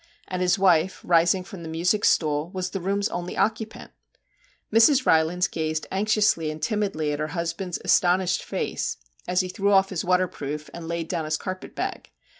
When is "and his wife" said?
0.27-0.99